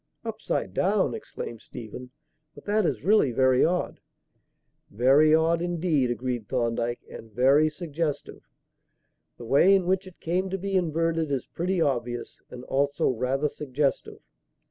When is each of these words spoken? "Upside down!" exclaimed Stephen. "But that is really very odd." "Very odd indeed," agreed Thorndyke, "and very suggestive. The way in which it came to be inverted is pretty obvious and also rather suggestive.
"Upside 0.25 0.73
down!" 0.73 1.13
exclaimed 1.13 1.61
Stephen. 1.61 2.09
"But 2.55 2.65
that 2.65 2.87
is 2.87 3.03
really 3.03 3.31
very 3.31 3.63
odd." 3.63 3.99
"Very 4.89 5.35
odd 5.35 5.61
indeed," 5.61 6.09
agreed 6.09 6.47
Thorndyke, 6.49 7.01
"and 7.07 7.31
very 7.31 7.69
suggestive. 7.69 8.41
The 9.37 9.45
way 9.45 9.75
in 9.75 9.85
which 9.85 10.07
it 10.07 10.19
came 10.19 10.49
to 10.49 10.57
be 10.57 10.75
inverted 10.75 11.29
is 11.29 11.45
pretty 11.45 11.79
obvious 11.81 12.41
and 12.49 12.63
also 12.63 13.09
rather 13.11 13.47
suggestive. 13.47 14.23